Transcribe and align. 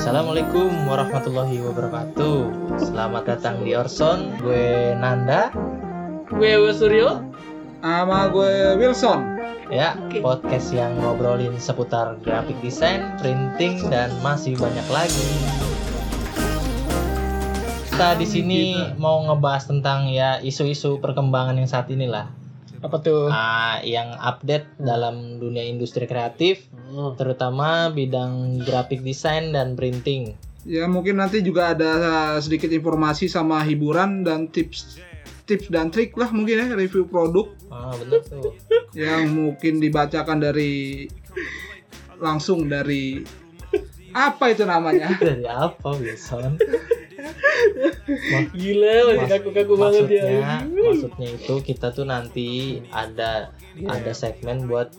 Assalamualaikum 0.00 0.88
warahmatullahi 0.88 1.60
wabarakatuh. 1.60 2.38
Selamat 2.80 3.36
datang 3.36 3.60
di 3.60 3.76
Orson. 3.76 4.32
Gue 4.40 4.96
Nanda. 4.96 5.52
Gue 6.24 6.56
Suryo. 6.72 7.20
Sama 7.84 8.32
gue 8.32 8.80
Wilson. 8.80 9.20
Ya, 9.68 10.00
podcast 10.24 10.72
yang 10.72 10.96
ngobrolin 11.04 11.52
seputar 11.60 12.16
graphic 12.24 12.56
design, 12.64 13.12
printing, 13.20 13.76
dan 13.92 14.08
masih 14.24 14.56
banyak 14.56 14.88
lagi. 14.88 15.28
Kita 17.92 18.16
di 18.16 18.24
sini 18.24 18.60
mau 18.96 19.20
ngebahas 19.28 19.68
tentang 19.68 20.08
ya 20.08 20.40
isu-isu 20.40 20.96
perkembangan 20.96 21.60
yang 21.60 21.68
saat 21.68 21.92
ini 21.92 22.08
lah. 22.08 22.39
Apa 22.80 22.96
tuh? 23.04 23.28
Ah, 23.28 23.84
yang 23.84 24.16
update 24.16 24.80
dalam 24.80 25.36
dunia 25.36 25.64
industri 25.68 26.08
kreatif, 26.08 26.64
terutama 27.20 27.92
bidang 27.92 28.64
graphic 28.64 29.04
design 29.04 29.52
dan 29.52 29.76
printing. 29.76 30.32
Ya 30.64 30.84
mungkin 30.84 31.20
nanti 31.20 31.40
juga 31.40 31.72
ada 31.72 32.36
sedikit 32.40 32.68
informasi 32.68 33.28
sama 33.28 33.64
hiburan 33.64 34.24
dan 34.24 34.48
tips 34.52 35.00
tips 35.48 35.66
dan 35.72 35.90
trik 35.90 36.14
lah 36.14 36.30
mungkin 36.30 36.62
ya 36.62 36.66
review 36.78 37.08
produk 37.08 37.50
Ah, 37.72 37.90
bener 37.96 38.20
tuh. 38.22 38.54
yang 38.98 39.30
mungkin 39.32 39.80
dibacakan 39.80 40.38
dari 40.38 41.08
langsung 42.20 42.68
dari 42.68 43.24
apa 44.10 44.50
itu 44.50 44.66
namanya? 44.66 45.14
Dari 45.22 45.46
apa, 45.46 45.94
Wilson? 45.94 46.58
Gila, 48.50 48.94
masih 49.06 49.20
Mas- 49.20 49.30
kaku-kaku 49.30 49.74
banget 49.76 50.04
ya. 50.08 50.24
maksudnya 50.24 50.58
maksudnya 50.66 51.28
itu 51.34 51.54
kita 51.60 51.86
tuh 51.90 52.04
nanti 52.04 52.80
ada 52.90 53.52
ada 53.80 54.12
segmen 54.12 54.66
buat 54.66 54.90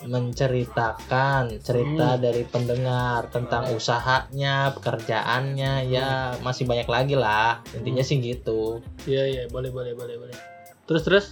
menceritakan 0.00 1.60
cerita 1.60 2.16
dari 2.16 2.42
pendengar 2.42 3.28
tentang 3.28 3.68
usahanya 3.70 4.72
pekerjaannya 4.72 5.72
ya 5.86 6.34
masih 6.40 6.64
banyak 6.64 6.88
lagi 6.88 7.14
lah 7.14 7.60
intinya 7.72 8.00
sih 8.00 8.16
gitu 8.16 8.80
Iya, 9.04 9.22
iya, 9.28 9.42
boleh, 9.46 9.68
boleh, 9.68 9.92
boleh, 9.92 10.16
boleh. 10.16 10.36
Terus, 10.88 11.02
terus? 11.04 11.26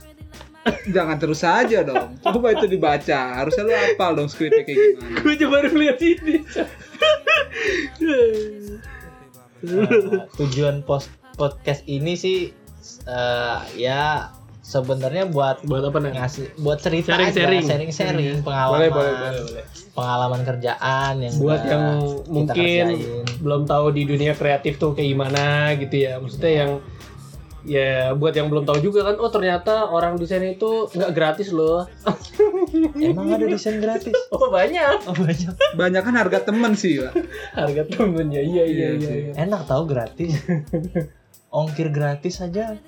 Jangan 0.94 1.16
terus 1.16 1.40
saja 1.40 1.80
dong. 1.80 2.20
Coba 2.20 2.52
itu 2.52 2.68
dibaca. 2.68 3.40
Harusnya 3.40 3.64
lu 3.64 3.72
hafal 3.72 4.12
dong 4.14 4.28
skripnya 4.28 4.62
kayak 4.62 4.76
gimana. 4.76 5.16
Gue 5.18 5.34
coba 5.40 5.54
baru 5.64 5.70
lihat 5.74 5.98
ini. 5.98 6.36
Eh, 9.60 10.22
tujuan 10.36 10.80
post 10.80 11.08
podcast 11.34 11.82
ini 11.84 12.14
sih 12.14 12.50
eh, 13.04 13.58
ya 13.74 14.30
sebenarnya 14.60 15.26
buat 15.26 15.62
Buat 15.62 15.88
apa 15.88 15.98
nih? 15.98 16.12
ngasih 16.14 16.44
buat 16.58 16.78
cerita 16.78 17.10
Sharing-sharing. 17.10 17.62
aja, 17.62 17.68
sharing-sharing 17.72 18.36
pengalaman 18.40 18.76
Boleh, 18.76 18.90
boleh, 18.90 19.12
boleh, 19.14 19.40
boleh. 19.44 19.64
pengalaman 19.92 20.40
kerjaan 20.42 21.12
yang 21.18 21.34
Buat 21.36 21.60
yang 21.64 21.84
mungkin 22.28 22.84
kerjain. 22.86 23.26
belum 23.38 23.62
tahu 23.64 23.86
di 23.90 24.02
dunia 24.04 24.32
kreatif 24.32 24.76
tuh 24.76 24.92
kayak 24.92 25.08
gimana 25.08 25.44
gitu 25.74 25.96
ya. 25.98 26.18
Maksudnya 26.18 26.52
yang 26.54 26.70
ya 27.62 28.14
buat 28.14 28.30
yang 28.30 28.46
belum 28.46 28.62
tahu 28.62 28.78
juga 28.80 29.02
kan 29.02 29.18
oh 29.18 29.26
ternyata 29.28 29.86
orang 29.86 30.14
desain 30.14 30.42
itu 30.42 30.86
nggak 30.88 31.10
gratis 31.10 31.50
loh 31.50 31.90
emang 32.94 33.34
ada 33.34 33.44
desain 33.44 33.78
gratis 33.78 34.14
oh 34.34 34.46
banyak 34.48 35.02
oh 35.04 35.16
banyak 35.16 35.52
Banyak 35.74 36.02
kan 36.02 36.14
harga 36.14 36.38
temen 36.44 36.72
sih, 36.74 37.02
Pak. 37.02 37.12
harga 37.54 37.82
temennya 37.88 38.38
iya 38.40 38.62
iya 38.62 38.68
Iya 38.68 38.88
iya, 38.94 39.02
sih. 39.02 39.18
iya. 39.26 39.32
enak 39.42 39.66
tahu 39.66 39.82
gratis 39.86 40.38
ongkir 41.50 41.90
gratis 41.90 42.38
aja 42.38 42.78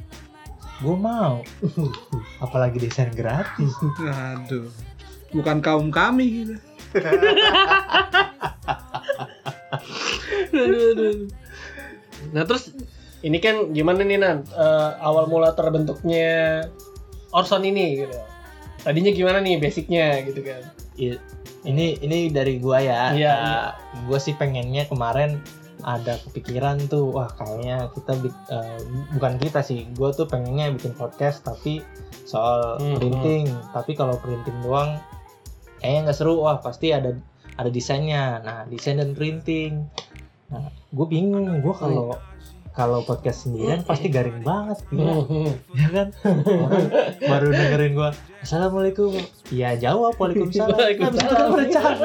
gue 0.80 0.96
mau 0.96 1.42
apalagi 2.38 2.78
desain 2.78 3.10
gratis 3.10 3.74
Aduh. 4.00 4.70
Bukan 5.30 5.62
kaum 5.62 5.94
kami 5.94 6.42
gitu. 6.42 6.54
Nah 12.30 12.44
terus 12.46 12.70
ini 13.20 13.38
kan 13.38 13.76
gimana 13.76 14.00
nih 14.00 14.18
Nan? 14.20 14.44
Eh, 14.48 14.90
awal 15.04 15.28
mula 15.28 15.52
terbentuknya 15.52 16.64
Orson 17.30 17.62
ini 17.62 18.00
gitu. 18.00 18.16
Tadinya 18.80 19.12
gimana 19.12 19.38
nih 19.44 19.60
basicnya 19.60 20.24
gitu 20.24 20.40
kan? 20.40 20.64
Ini 21.60 22.00
ini 22.00 22.32
dari 22.32 22.56
gua 22.56 22.80
ya. 22.80 23.12
Iya, 23.12 23.34
gue 24.08 24.16
sih 24.16 24.32
pengennya 24.32 24.88
kemarin 24.88 25.36
ada 25.80 26.20
kepikiran 26.28 26.92
tuh 26.92 27.08
wah 27.08 27.28
kayaknya 27.40 27.88
kita 27.96 28.12
eh, 28.52 28.80
bukan 29.16 29.40
kita 29.40 29.64
sih 29.64 29.88
gue 29.96 30.12
tuh 30.12 30.28
pengennya 30.28 30.76
bikin 30.76 30.92
podcast 30.92 31.40
tapi 31.40 31.80
soal 32.24 32.76
Hmm, 32.80 32.96
printing. 33.00 33.48
Tapi 33.72 33.92
kalau 33.96 34.16
printing 34.20 34.56
doang 34.64 34.96
kayaknya 35.80 36.08
nggak 36.08 36.16
seru. 36.16 36.40
Wah 36.40 36.60
pasti 36.60 36.92
ada 36.92 37.16
ada 37.56 37.68
desainnya. 37.68 38.40
Nah 38.40 38.58
desain 38.68 38.96
dan 38.96 39.12
printing. 39.12 39.84
Nah 40.48 40.72
gue 40.72 41.06
bingung. 41.08 41.60
Gue 41.60 41.74
kalau 41.76 42.16
kalau 42.80 43.04
podcast 43.04 43.44
sendirian 43.44 43.84
pasti 43.84 44.08
garing 44.08 44.40
banget 44.40 44.80
gila. 44.88 45.20
ya 45.76 45.88
kan 45.92 46.08
orang 46.24 46.88
baru 47.20 47.48
dengerin 47.52 47.92
gua 47.92 48.10
assalamualaikum 48.40 49.12
ya 49.52 49.76
jawab 49.76 50.16
waalaikumsalam 50.16 50.72
Waalaikumsalam. 50.72 51.52
Habis 51.52 51.68
itu 51.68 51.76
kan 51.76 51.96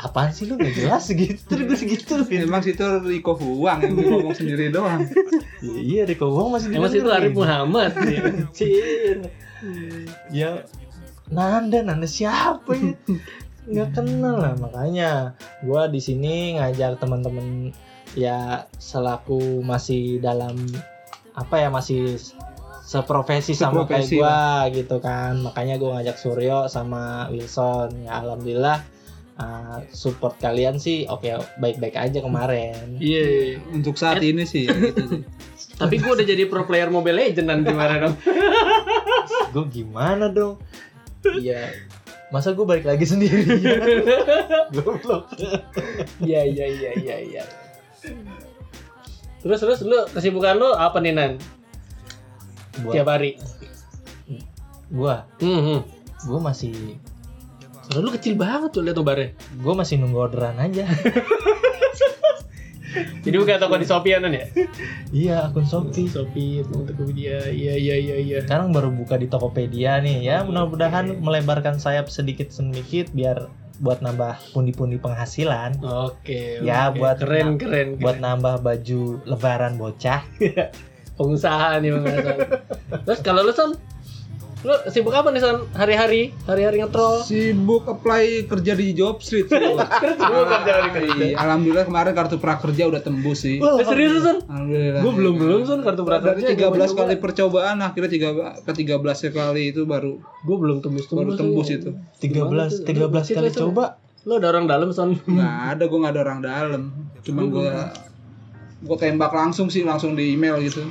apaan 0.00 0.30
sih 0.32 0.48
lu 0.48 0.56
gak 0.56 0.72
jelas 0.72 1.04
segitu 1.04 1.44
terus 1.44 1.68
gue 1.68 1.76
segitu 1.76 2.24
Emang 2.32 2.64
situ 2.64 2.80
Riko 3.04 3.36
Huang 3.36 3.84
yang 3.84 4.00
ngomong 4.00 4.32
sendiri 4.32 4.72
doang. 4.72 5.04
iya 5.60 6.08
Riko 6.08 6.32
Wong 6.32 6.56
masih 6.56 6.72
Emang 6.72 6.88
itu 6.88 7.04
didengerin. 7.04 7.20
Arif 7.20 7.32
Muhammad 7.36 7.92
ya. 8.08 8.20
Anjir. 8.24 9.16
ya 10.32 10.50
Nanda 11.28 11.84
Nanda 11.84 12.08
siapa 12.08 12.72
ya 12.72 12.96
nggak 13.68 13.88
kenal 13.92 14.40
lah 14.40 14.56
makanya 14.56 15.36
gua 15.60 15.92
di 15.92 16.00
sini 16.00 16.56
ngajak 16.56 16.96
teman-teman 17.04 17.76
ya 18.16 18.64
selaku 18.78 19.60
masih 19.60 20.20
dalam 20.22 20.56
apa 21.36 21.60
ya 21.60 21.68
masih 21.68 22.16
seprofesi 22.82 23.52
sama 23.52 23.84
kayak 23.84 24.08
Seprofesi 24.08 24.16
gua 24.16 24.64
gitu 24.72 24.96
kan 24.98 25.44
makanya 25.44 25.76
gua 25.76 26.00
ngajak 26.00 26.16
Suryo 26.16 26.72
sama 26.72 27.28
Wilson 27.28 28.08
ya 28.08 28.24
alhamdulillah 28.24 28.80
uh, 29.36 29.84
support 29.92 30.40
kalian 30.40 30.80
sih 30.80 31.04
oke 31.04 31.28
baik-baik 31.60 32.00
aja 32.00 32.18
kemarin 32.24 32.96
Iya. 32.96 33.24
iya. 33.28 33.56
Untuk 33.70 34.00
saat 34.00 34.24
ini 34.24 34.48
sih 34.48 34.66
ya 34.66 34.72
gitu 34.72 35.04
sih. 35.04 35.22
Tapi 35.80 35.94
gue 36.02 36.10
udah 36.10 36.26
jadi 36.26 36.42
pro 36.50 36.66
player 36.66 36.90
Mobile 36.90 37.22
Legends 37.22 37.46
nan 37.46 37.62
gimana 37.62 38.02
dong? 38.02 38.14
gue 39.54 39.64
gimana 39.70 40.28
dong 40.28 40.58
iya 41.40 41.72
masa 42.28 42.52
gue 42.52 42.66
balik 42.66 42.84
lagi 42.84 43.08
sendiri 43.08 43.46
goblok 44.74 45.32
Iya 46.20 46.44
iya 46.44 46.66
iya 46.68 46.90
iya 46.98 47.16
iya. 47.20 47.42
Terus 49.38 49.58
terus 49.62 49.78
lu 49.86 49.98
kesibukan 50.10 50.58
lu 50.58 50.70
apa 50.74 50.98
nih 50.98 51.14
Nan? 51.14 51.32
Tiap 52.78 53.06
buat 53.06 53.18
hari. 53.18 53.38
gua 54.88 55.28
Hmm, 55.38 55.60
hmm. 55.60 55.80
gua 56.26 56.38
masih 56.48 56.96
Suara 57.84 58.00
lu 58.00 58.10
kecil 58.12 58.40
banget 58.40 58.72
tuh 58.72 58.80
lihat 58.80 58.96
nobarnya. 58.96 59.36
gua 59.60 59.76
masih 59.76 60.00
nunggu 60.00 60.16
orderan 60.30 60.56
aja 60.56 60.88
Jadi 62.98 63.36
bukan 63.36 63.60
toko 63.60 63.76
di 63.76 63.84
Shopee 63.84 64.16
Nan 64.16 64.32
ya? 64.32 64.48
iya 65.12 65.36
akun 65.44 65.68
Shopee 65.68 66.08
Shopee, 66.08 66.64
Tokopedia. 66.64 67.52
Iya 67.52 67.74
iya 67.76 67.94
iya 68.00 68.16
iya. 68.16 68.38
sekarang 68.48 68.72
baru 68.72 68.88
buka 68.88 69.20
di 69.20 69.28
Tokopedia 69.28 70.00
nih 70.00 70.24
ya 70.24 70.40
mudah-mudahan 70.40 71.20
melebarkan 71.20 71.76
sayap 71.76 72.08
sedikit 72.08 72.48
sedikit 72.48 73.12
biar 73.12 73.52
buat 73.78 73.98
nambah 73.98 74.52
pundi-pundi 74.52 74.98
penghasilan 74.98 75.78
Oke. 75.80 76.58
Ya, 76.60 76.90
oke. 76.90 76.98
buat- 76.98 77.18
keren 77.18 77.54
keren. 77.56 77.88
buat 77.96 78.16
keren. 78.16 78.26
nambah 78.26 78.54
baju 78.58 79.00
lebaran 79.24 79.74
bocah 79.74 80.22
pengusaha 81.16 81.78
nih 81.78 81.90
pengusaha. 81.90 82.36
Terus 83.06 83.20
kalau 83.20 83.42
lu 83.42 83.50
Son, 83.50 83.74
lu 84.58 84.74
sibuk 84.90 85.14
apa 85.14 85.30
nih 85.30 85.38
Son? 85.38 85.70
Hari-hari, 85.70 86.34
hari-hari 86.42 86.82
ngetrol. 86.82 87.22
Sibuk 87.22 87.86
apply 87.86 88.50
kerja 88.50 88.74
di 88.74 88.90
job 88.90 89.22
street 89.22 89.46
sih. 89.46 89.54
gua. 89.54 89.86
Sibuk 89.86 90.44
kerja 90.50 90.72
di 90.82 90.90
kerja. 90.90 91.12
Iya, 91.14 91.36
Alhamdulillah 91.38 91.86
kemarin 91.86 92.10
kartu 92.10 92.42
prakerja 92.42 92.90
udah 92.90 92.98
tembus 92.98 93.46
sih. 93.46 93.62
Eh, 93.62 93.86
serius 93.86 94.18
lu, 94.18 94.20
Son? 94.26 94.38
Alhamdulillah. 94.50 95.00
Gue 95.06 95.12
belum 95.14 95.34
belum 95.38 95.60
Son 95.62 95.80
kartu 95.86 96.02
prakerja. 96.02 96.42
Dari 96.42 96.58
13 96.58 96.98
kali 96.98 97.14
percobaan 97.22 97.78
akhirnya 97.78 98.10
tiga 98.10 98.28
ke 98.58 98.72
13 98.74 99.30
kali 99.30 99.62
itu 99.70 99.86
baru 99.86 100.18
Gue 100.42 100.56
belum 100.58 100.82
tembus 100.82 101.06
tembus. 101.06 101.22
baru 101.22 101.30
tembus 101.38 101.68
itu. 101.70 101.90
13 102.18 102.82
13 102.82 103.36
kali 103.38 103.48
coba 103.54 104.02
Lu 104.26 104.36
ada 104.36 104.50
orang 104.50 104.66
dalam 104.66 104.90
Son. 104.90 105.14
Nggak 105.14 105.54
ada 105.78 105.82
gue 105.86 105.98
nggak 106.02 106.12
ada 106.18 106.22
orang 106.26 106.40
dalam. 106.42 106.82
Cuma 107.22 107.46
gue 107.46 107.70
gue 108.78 108.96
tembak 108.98 109.30
langsung 109.30 109.70
sih 109.70 109.86
langsung 109.86 110.18
di 110.18 110.34
email 110.34 110.58
gitu. 110.66 110.82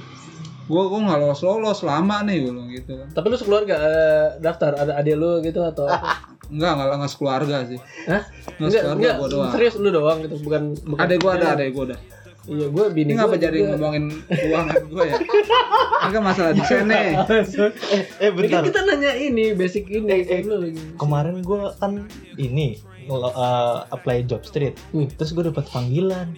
Gue 0.67 0.83
gue 0.85 0.99
nggak 0.99 1.17
lolos 1.17 1.41
lolos 1.41 1.79
lama 1.81 2.21
nih 2.21 2.35
gue 2.39 2.51
bilang 2.51 2.69
gitu. 2.69 2.93
Tapi 3.07 3.25
lu 3.25 3.35
sekeluarga 3.35 3.75
eh, 3.77 4.27
daftar 4.37 4.75
ada 4.75 4.93
adik 4.95 5.15
lu 5.15 5.39
gitu 5.39 5.59
atau 5.61 5.87
Enggak 6.47 6.71
enggak 6.75 6.87
nggak 6.93 7.09
sekeluarga 7.09 7.57
sih. 7.65 7.79
Hah? 8.05 8.21
Nggak 8.21 8.55
Enggak, 8.57 8.71
sekeluarga 8.73 8.99
enggak, 8.99 9.15
gue 9.17 9.29
doang. 9.29 9.51
serius 9.51 9.75
lu 9.75 9.89
doang 9.89 10.17
gitu, 10.21 10.35
bukan 10.39 10.61
bukan. 10.85 11.01
Ada 11.01 11.13
gue 11.15 11.31
ada 11.33 11.47
ada 11.53 11.63
gue 11.65 11.85
ada. 11.85 11.97
Iya, 12.47 12.71
gue 12.71 12.85
bini 12.89 13.11
Ini 13.11 13.19
ngapa 13.19 13.27
gua 13.29 13.39
jadi 13.41 13.57
juga. 13.59 13.69
ngomongin 13.69 14.03
keuangan 14.39 14.75
gue 14.87 15.03
ya? 15.05 15.17
Ini 15.99 16.11
kan 16.13 16.23
masalah 16.23 16.51
desain 16.53 16.85
nih. 16.85 17.03
eh 17.91 18.03
eh 18.19 18.29
Ini 18.29 18.47
kan 18.47 18.63
bentar 18.63 18.63
kita 18.63 18.79
nanya 18.85 19.11
ini 19.13 19.45
basic 19.51 19.83
ini 19.85 20.07
Eh, 20.23 20.47
eh. 20.47 20.71
kemarin 20.95 21.43
gua 21.43 21.75
kan 21.75 22.07
ini 22.35 22.79
eh, 23.05 23.77
apply 23.89 24.23
job 24.23 24.43
street 24.43 24.79
Hmm. 24.89 25.07
terus 25.09 25.31
gue 25.31 25.43
dapat 25.43 25.67
panggilan 25.67 26.35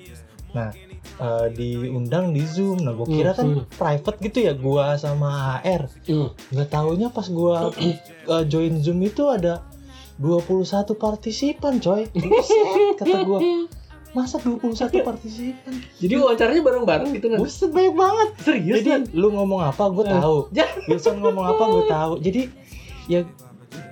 nah 0.50 0.74
eh, 1.20 1.48
diundang 1.52 2.32
di 2.32 2.42
zoom 2.42 2.80
nah 2.80 2.92
gue 2.92 3.06
kira 3.06 3.32
kan 3.32 3.46
Hmm. 3.54 3.64
private 3.70 4.18
gitu 4.22 4.40
ya 4.42 4.54
gue 4.54 4.86
sama 4.96 5.30
HR 5.58 5.84
Hmm. 6.06 6.30
nggak 6.50 6.70
taunya 6.70 7.08
pas 7.08 7.26
gue 7.26 7.56
eh, 8.26 8.44
join 8.46 8.80
zoom 8.80 9.00
itu 9.02 9.28
ada 9.28 9.62
21 10.18 10.68
partisipan 10.96 11.78
coy 11.78 12.04
Buset, 12.10 12.98
kata 12.98 13.18
gue 13.22 13.40
masa 14.10 14.36
21 14.38 14.74
partisipan 15.00 15.74
Jadi 15.96 16.14
wawancaranya 16.14 16.60
bareng-bareng 16.62 17.10
gitu 17.14 17.28
kan? 17.30 17.38
Buset 17.38 17.70
banyak 17.70 17.94
banget 17.94 18.30
Serius 18.42 18.76
jadi 18.78 18.90
kan? 18.90 19.02
lu 19.14 19.30
ngomong 19.30 19.62
apa 19.62 19.84
gue 19.88 20.04
Eh. 20.04 20.12
tahu 20.14 20.38
Ya. 20.58 20.66
Wilson 20.86 21.20
ngomong 21.20 21.46
apa 21.46 21.64
gue 21.66 21.84
tahu 21.86 22.14
jadi 22.20 22.42
ya 23.06 23.22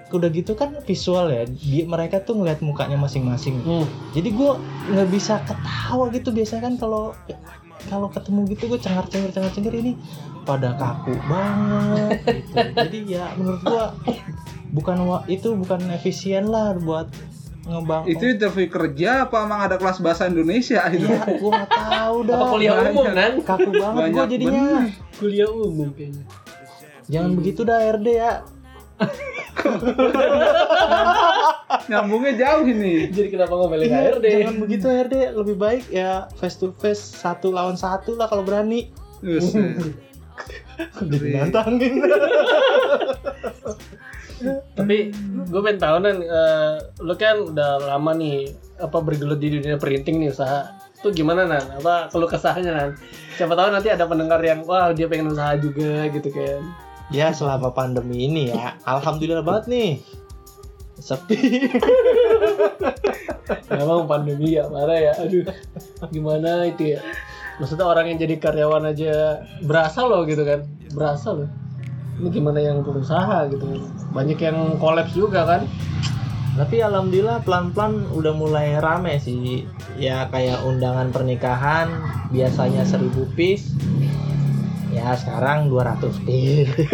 udah 0.09 0.29
gitu 0.29 0.53
kan 0.53 0.71
visual 0.81 1.27
ya 1.27 1.43
dia 1.43 1.83
mereka 1.83 2.19
tuh 2.19 2.33
ngeliat 2.33 2.59
mukanya 2.59 2.95
masing-masing 2.95 3.59
Hmm. 3.59 3.83
jadi 4.11 4.29
gue 4.29 4.51
nggak 4.89 5.09
bisa 5.09 5.43
ketawa 5.43 6.07
gitu 6.09 6.29
biasanya 6.29 6.63
kan 6.63 6.73
kalau 6.75 7.11
kalau 7.85 8.07
ketemu 8.07 8.39
gitu 8.49 8.63
gue 8.67 8.79
cengar 8.79 9.03
cengir 9.05 9.29
cengar 9.29 9.49
cengir 9.49 9.73
ini 9.73 9.99
pada 10.41 10.71
kaku 10.73 11.11
banget 11.21 12.19
gitu 12.25 12.55
jadi 12.81 12.99
ya 13.05 13.25
menurut 13.35 13.61
gue 13.61 13.85
bukan 14.69 14.95
itu 15.27 15.51
bukan 15.53 15.79
efisien 15.91 16.45
lah 16.45 16.71
buat 16.73 17.11
ngebang 17.63 18.07
Itu 18.07 18.23
interview 18.25 18.67
kerja 18.67 19.27
apa 19.27 19.43
emang 19.43 19.59
ada 19.61 19.75
kelas 19.75 19.99
bahasa 19.99 20.23
Indonesia 20.25 20.87
itu? 20.87 21.03
ya 21.05 21.19
gue 21.27 21.51
nggak 21.51 21.67
tahu 21.69 22.15
dah 22.27 22.35
Apa 22.37 22.45
kuliah 22.49 22.73
banyak. 22.73 22.91
umum 22.93 23.05
kan? 23.11 23.31
kaku 23.43 23.69
banget 23.73 24.03
gue 24.07 24.25
jadinya 24.29 24.51
bener. 24.55 24.83
Kuliah 25.13 25.49
umum 25.49 25.87
kayaknya. 25.91 26.23
jangan 27.05 27.31
begitu 27.33 27.61
dah 27.61 27.77
RD 27.91 28.07
ya 28.09 28.31
Nyambungnya 31.89 32.33
jauh 32.35 32.63
ini. 32.67 33.07
Jadi 33.11 33.27
kenapa 33.31 33.53
ngomelin 33.55 33.87
Iya, 33.87 33.99
HRD? 34.17 34.25
jangan 34.27 34.55
begitu 34.59 34.85
RD 34.87 35.15
lebih 35.35 35.55
baik 35.55 35.83
ya 35.87 36.27
face 36.35 36.59
to 36.59 36.71
face 36.75 36.99
satu 36.99 37.51
lawan 37.51 37.75
satu 37.75 38.15
lah 38.15 38.27
kalau 38.27 38.43
berani 38.43 38.91
jadi 41.09 41.41
nantangin 41.41 42.05
Tapi 44.77 45.09
gue 45.49 45.61
pengen 45.65 45.81
tahu 45.81 45.97
nan, 45.97 46.21
eh, 46.21 46.77
lu 47.01 47.17
kan 47.17 47.49
udah 47.49 47.81
lama 47.89 48.13
nih 48.13 48.53
apa 48.77 49.01
bergelut 49.01 49.41
di 49.41 49.57
dunia 49.57 49.81
printing 49.81 50.21
nih 50.21 50.29
usaha. 50.29 50.77
Itu 50.93 51.09
gimana 51.09 51.49
nan? 51.49 51.81
Apa 51.81 52.13
keluh 52.13 52.29
kesahnya 52.29 52.69
nan? 52.69 52.89
Siapa 53.33 53.57
tahu 53.57 53.73
nanti 53.73 53.89
ada 53.89 54.05
pendengar 54.05 54.37
yang 54.45 54.61
wah 54.61 54.93
dia 54.93 55.09
pengen 55.09 55.33
usaha 55.33 55.57
juga 55.57 56.05
gitu 56.13 56.29
kan. 56.29 56.61
Ya 57.13 57.31
selama 57.31 57.71
pandemi 57.71 58.27
ini 58.27 58.51
ya 58.51 58.75
alhamdulillah 58.83 59.45
banget 59.45 59.65
nih 59.71 59.89
sepi 60.99 61.37
Memang 63.71 64.07
pandemi 64.07 64.55
ya 64.55 64.67
marah 64.67 64.99
ya. 64.99 65.13
Aduh, 65.23 65.43
gimana 66.11 66.67
itu 66.67 66.95
ya? 66.95 66.99
Maksudnya 67.59 67.87
orang 67.87 68.11
yang 68.11 68.19
jadi 68.19 68.35
karyawan 68.39 68.91
aja 68.91 69.43
berasa 69.63 70.03
loh 70.03 70.23
gitu 70.27 70.43
kan? 70.43 70.67
Berasa 70.91 71.35
loh. 71.35 71.49
Ini 72.17 72.27
gimana 72.33 72.59
yang 72.59 72.81
berusaha 72.81 73.47
gitu? 73.51 73.65
Banyak 74.11 74.39
yang 74.41 74.79
kolaps 74.81 75.13
juga 75.13 75.45
kan? 75.45 75.63
tapi 76.57 76.81
alhamdulillah 76.81 77.45
pelan-pelan 77.45 78.09
udah 78.17 78.33
mulai 78.33 78.81
rame 78.81 79.21
sih 79.21 79.61
ya 79.93 80.25
kayak 80.33 80.65
undangan 80.65 81.13
pernikahan 81.13 81.85
biasanya 82.33 82.81
1000 82.81 83.13
piece 83.37 83.77
ya 84.97 85.13
sekarang 85.13 85.69
200 85.69 86.25
piece 86.25 86.73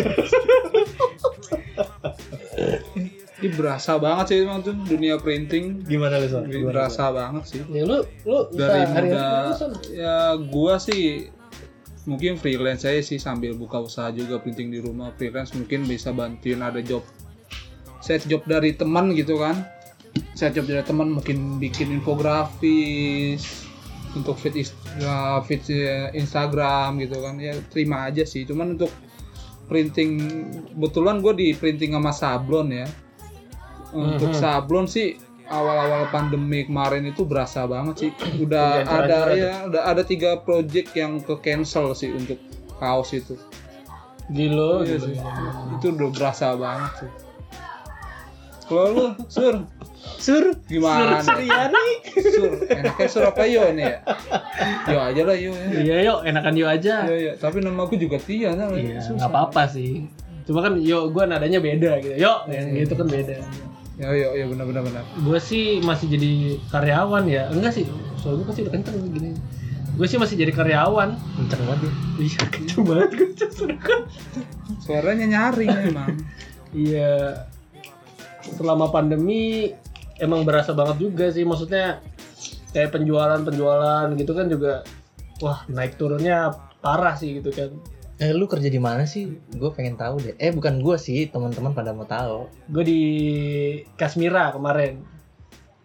Ini 3.44 3.60
berasa 3.60 4.00
banget 4.00 4.26
sih 4.32 4.38
emang 4.48 4.64
tuh 4.64 4.72
dunia 4.88 5.20
printing. 5.20 5.84
gimana 5.84 6.16
lu 6.16 6.32
Son? 6.32 6.48
Ini 6.48 6.64
berasa 6.64 7.12
banget 7.12 7.44
sih. 7.44 7.60
Ya 7.76 7.84
lu 7.84 8.08
lu 8.24 8.48
Dari 8.56 8.88
muda 8.88 9.52
ya 9.92 10.40
gua 10.48 10.80
sih 10.80 11.28
mungkin 12.08 12.40
freelance 12.40 12.84
saya 12.84 13.00
sih 13.00 13.20
sambil 13.20 13.56
buka 13.56 13.80
usaha 13.80 14.12
juga 14.12 14.40
printing 14.40 14.72
di 14.72 14.80
rumah 14.84 15.16
freelance 15.16 15.56
mungkin 15.56 15.88
bisa 15.88 16.12
bantuin 16.12 16.60
ada 16.60 16.84
job 16.84 17.00
set 18.04 18.28
job 18.28 18.44
dari 18.44 18.76
teman 18.76 19.16
gitu 19.16 19.40
kan 19.40 19.64
set 20.36 20.52
job 20.52 20.68
dari 20.68 20.84
teman 20.84 21.16
mungkin 21.16 21.64
bikin 21.64 21.96
infografis 21.96 23.63
untuk 24.14 24.38
feed 24.38 24.62
ya, 24.98 25.42
feed 25.42 25.64
eh, 25.70 26.14
Instagram 26.14 27.02
gitu 27.02 27.18
kan. 27.20 27.36
Ya 27.38 27.54
terima 27.68 28.06
aja 28.06 28.24
sih. 28.24 28.46
Cuman 28.46 28.78
untuk 28.78 28.94
printing 29.66 30.12
kebetulan 30.74 31.20
gue 31.20 31.34
di 31.34 31.48
printing 31.54 31.94
sama 31.94 32.12
sablon 32.12 32.70
ya. 32.70 32.88
Untuk 33.94 34.34
Mhm. 34.34 34.38
sablon 34.38 34.86
sih 34.86 35.14
awal-awal 35.46 36.10
pandemi 36.10 36.66
kemarin 36.66 37.06
itu 37.06 37.26
berasa 37.26 37.66
banget 37.66 37.96
sih. 38.00 38.12
Udah 38.46 38.82
Udah 38.82 39.00
ada 39.00 39.18
ya 39.34 39.54
udah 39.66 39.82
ada 39.86 40.02
tiga 40.02 40.38
project 40.40 40.94
yang 40.94 41.22
ke 41.22 41.38
cancel 41.40 41.94
sih 41.94 42.10
untuk 42.10 42.38
kaos 42.78 43.14
itu. 43.14 43.38
Gila, 44.30 44.82
Iya 44.82 44.98
gila. 44.98 45.08
sih. 45.10 45.16
itu 45.74 45.86
udah 45.92 46.10
berasa 46.10 46.56
banget 46.56 46.92
sih 47.04 47.12
kalau 48.68 48.88
lu 48.92 49.06
sur 49.28 49.56
sur 50.20 50.44
gimana 50.68 51.20
Suryani 51.24 51.88
sur 52.16 52.52
enaknya 52.68 53.08
sur 53.08 53.24
apa 53.24 53.44
yo 53.48 53.64
ini 53.72 53.88
ya 53.88 53.98
yo 54.88 54.98
aja 55.00 55.22
lah 55.24 55.38
yo 55.38 55.52
ya 55.52 55.68
Iya 55.84 55.96
yuk, 56.08 56.20
enakan 56.28 56.54
yuk 56.60 56.70
aja. 56.70 57.08
Iya, 57.08 57.16
iya. 57.16 57.34
tapi 57.40 57.64
nama 57.64 57.88
aku 57.88 57.96
juga 57.96 58.20
Tia 58.20 58.56
nah. 58.56 58.72
Iya, 58.72 59.00
nggak 59.00 59.30
apa-apa 59.32 59.68
sih. 59.72 60.08
Cuma 60.44 60.60
kan 60.60 60.76
yo 60.80 61.08
gua 61.12 61.24
nadanya 61.28 61.64
beda 61.64 62.04
gitu. 62.04 62.16
Yo, 62.20 62.34
yang 62.52 62.76
gitu 62.76 62.94
kan 63.00 63.08
beda. 63.08 63.40
Ya, 63.94 64.10
iya, 64.10 64.28
iya 64.34 64.46
benar 64.50 64.66
benar 64.66 64.82
benar. 64.82 65.04
Gue 65.22 65.38
sih 65.38 65.78
masih 65.86 66.10
jadi 66.10 66.58
karyawan 66.74 67.30
ya. 67.30 67.46
Enggak 67.54 67.78
sih, 67.78 67.86
soal 68.18 68.42
gue 68.42 68.46
pasti 68.50 68.66
udah 68.66 68.74
kenceng 68.74 68.98
gini. 69.14 69.38
Gue 69.94 70.08
sih 70.10 70.18
masih 70.18 70.34
jadi 70.34 70.50
karyawan. 70.50 71.14
kenceng 71.14 71.62
banget 71.62 71.80
ya. 71.86 71.92
Iya, 72.18 72.42
kenceng 72.50 72.82
banget 72.90 73.10
kenceng. 73.14 73.52
Suaranya 74.82 75.26
nyaring 75.30 75.70
emang. 75.94 76.10
Iya. 76.74 77.46
Selama 78.44 78.92
pandemi 78.92 79.72
emang 80.20 80.44
berasa 80.44 80.76
banget 80.76 81.00
juga 81.00 81.32
sih. 81.32 81.48
Maksudnya 81.48 82.04
kayak 82.76 82.96
penjualan-penjualan 82.96 84.12
gitu 84.18 84.32
kan 84.34 84.48
juga 84.52 84.84
wah 85.40 85.64
naik 85.70 85.96
turunnya 85.96 86.52
parah 86.84 87.16
sih 87.16 87.40
gitu 87.40 87.50
kan. 87.56 87.72
Eh 88.22 88.30
lu 88.32 88.46
kerja 88.46 88.70
di 88.70 88.78
mana 88.78 89.10
sih? 89.10 89.28
Gue 89.58 89.74
pengen 89.74 89.98
tahu 89.98 90.22
deh. 90.22 90.36
Eh 90.38 90.54
bukan 90.54 90.80
gue 90.80 90.96
sih, 91.02 91.28
teman-teman 91.28 91.74
pada 91.74 91.92
mau 91.92 92.06
tahu. 92.06 92.48
Gue 92.70 92.84
di 92.86 93.02
Kasmira 93.98 94.54
kemarin. 94.54 95.02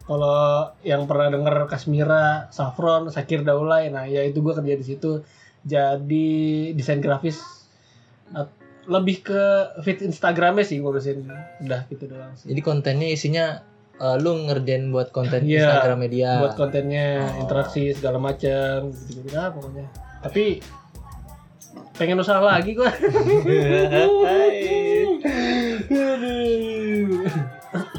Kalau 0.08 0.72
yang 0.84 1.04
pernah 1.04 1.28
denger 1.28 1.68
Kasmira, 1.68 2.48
Saffron, 2.48 3.12
Sakir 3.12 3.44
Daulay, 3.44 3.92
nah 3.92 4.08
ya 4.08 4.24
itu 4.24 4.40
gue 4.40 4.56
kerja 4.56 4.74
di 4.76 4.84
situ. 4.84 5.20
Jadi 5.64 6.28
desain 6.72 7.00
grafis 7.02 7.40
lebih 8.88 9.20
ke 9.22 9.42
feed 9.78 10.00
Instagramnya 10.02 10.64
sih 10.64 10.80
ngurusin 10.80 11.28
udah 11.60 11.84
gitu 11.86 12.08
doang 12.08 12.32
sih. 12.34 12.48
Jadi 12.48 12.60
kontennya 12.60 13.04
isinya 13.06 13.60
eh, 13.94 14.16
lu 14.16 14.32
ngerjain 14.42 14.88
buat 14.88 15.10
konten 15.10 15.42
Iya, 15.42 15.68
Instagram 15.68 15.98
media. 16.00 16.40
buat 16.40 16.54
kontennya 16.54 17.06
Oh. 17.20 17.42
interaksi 17.42 17.92
segala 17.92 18.16
macam 18.16 18.88
gitu 18.90 19.20
gitu 19.20 19.28
lah 19.30 19.50
pokoknya 19.50 19.86
tapi 20.18 20.58
pengen 21.94 22.16
usaha 22.16 22.38
lagi 22.38 22.72
gua 22.72 22.90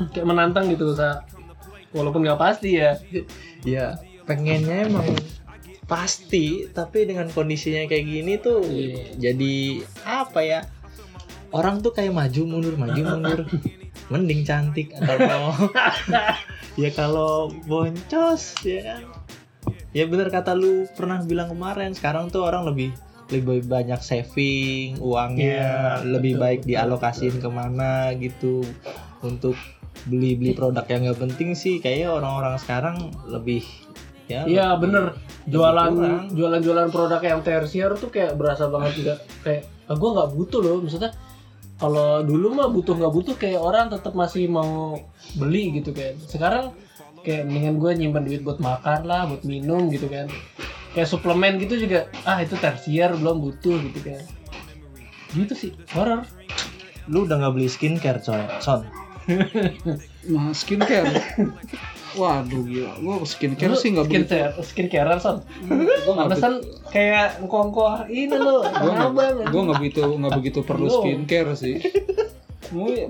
kayak 0.10 0.26
menantang 0.26 0.68
gitu 0.68 0.90
usaha 0.90 1.22
walaupun 1.92 2.22
nggak 2.22 2.40
pasti 2.40 2.76
ya 2.76 2.98
Iya, 3.60 4.00
pengennya 4.24 4.88
emang 4.88 5.04
pasti, 5.84 6.70
tapi 6.70 7.04
dengan 7.04 7.28
kondisinya 7.28 7.84
kayak 7.86 8.06
gini 8.06 8.34
tuh 8.38 8.62
Iya. 8.64 9.18
jadi 9.20 9.56
apa 10.06 10.40
ya? 10.40 10.62
Orang 11.50 11.82
tuh 11.82 11.92
kayak 11.94 12.14
maju 12.14 12.42
mundur 12.46 12.76
maju 12.78 13.02
mundur. 13.02 13.40
Mending 14.10 14.42
cantik 14.46 14.94
atau 14.96 15.16
mau 15.18 15.52
ya 16.82 16.90
kalau 16.94 17.50
boncos 17.70 18.58
ya 18.66 18.80
kan. 18.86 19.02
Ya 19.90 20.06
bener 20.06 20.30
kata 20.30 20.54
lu 20.54 20.86
pernah 20.94 21.22
bilang 21.26 21.50
kemarin, 21.50 21.98
sekarang 21.98 22.30
tuh 22.30 22.46
orang 22.46 22.70
lebih 22.70 22.94
lebih 23.30 23.66
banyak 23.70 24.02
saving 24.02 24.98
uangnya, 25.02 26.02
Iya, 26.02 26.06
lebih 26.06 26.34
betul, 26.38 26.42
baik 26.42 26.60
betul, 26.66 26.70
dialokasiin 26.74 27.36
ke 27.38 27.50
mana 27.50 27.94
gitu 28.18 28.66
untuk 29.22 29.54
beli-beli 30.08 30.56
produk 30.56 30.86
yang 30.88 31.02
nggak 31.06 31.20
penting 31.20 31.50
sih 31.54 31.84
kayaknya 31.84 32.16
orang-orang 32.16 32.56
sekarang 32.62 32.98
lebih 33.28 33.66
ya 34.30 34.46
iya 34.46 34.68
bener 34.78 35.18
jualan 35.50 35.92
kurang. 35.92 36.26
jualan 36.32 36.62
jualan 36.62 36.90
produk 36.94 37.22
yang 37.26 37.42
tersier 37.42 37.92
tuh 37.98 38.14
kayak 38.14 38.38
berasa 38.38 38.70
banget 38.70 38.94
juga 39.02 39.14
kayak 39.44 39.66
ah, 39.90 39.96
gua 39.98 40.10
nggak 40.22 40.30
butuh 40.38 40.60
loh 40.62 40.80
maksudnya 40.80 41.12
kalau 41.80 42.22
dulu 42.28 42.60
mah 42.60 42.68
butuh 42.68 42.94
nggak 42.94 43.14
butuh 43.16 43.36
kayak 43.40 43.64
orang 43.64 43.88
tetap 43.88 44.12
masih 44.12 44.52
mau 44.52 45.00
beli 45.40 45.80
gitu 45.80 45.96
kan. 45.96 46.14
Sekarang 46.28 46.76
kayak 47.24 47.48
mendingan 47.48 47.80
gue 47.80 47.92
nyimpan 47.96 48.24
duit 48.28 48.42
buat 48.44 48.60
makan 48.60 49.08
lah 49.08 49.32
buat 49.32 49.48
minum 49.48 49.88
gitu 49.88 50.12
kan. 50.12 50.28
Kayak 50.92 51.08
suplemen 51.08 51.56
gitu 51.64 51.80
juga 51.80 52.12
ah 52.28 52.44
itu 52.44 52.60
tersier 52.60 53.16
belum 53.16 53.40
butuh 53.40 53.80
gitu 53.80 54.00
kan. 54.04 54.22
Gitu 55.32 55.54
sih 55.56 55.72
horor 55.96 56.28
lu 57.08 57.26
udah 57.26 57.40
nggak 57.40 57.54
beli 57.56 57.72
skincare 57.72 58.20
coy. 58.20 58.44
Son. 58.60 58.84
Nah, 60.30 60.54
skincare. 60.54 61.10
Waduh 62.18 62.62
gila, 62.66 62.94
gua 63.06 63.22
skincare 63.22 63.76
sih 63.78 63.94
nggak 63.94 64.06
begitu. 64.10 64.26
skincare 64.26 64.54
skincare 64.66 65.14
son 65.22 65.38
Gua 66.06 66.14
nggak 66.18 66.28
Pantesan 66.34 66.54
kayak 66.90 67.44
ngkongko 67.46 68.10
ini 68.10 68.34
lo 68.34 68.66
gue 68.66 68.94
abang 68.94 69.46
gue 69.46 69.62
nggak 69.62 69.78
begitu 69.78 70.02
nggak 70.02 70.34
begitu 70.42 70.60
perlu 70.66 70.90
Lu. 70.90 70.96
skincare 71.02 71.54
sih 71.54 71.78